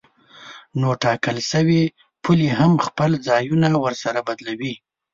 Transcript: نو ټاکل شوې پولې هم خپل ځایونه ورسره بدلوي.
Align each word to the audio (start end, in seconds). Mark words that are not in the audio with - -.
نو 0.79 0.89
ټاکل 1.03 1.37
شوې 1.51 1.81
پولې 2.23 2.49
هم 2.59 2.73
خپل 2.87 3.11
ځایونه 3.27 3.69
ورسره 3.83 4.19
بدلوي. 4.27 4.73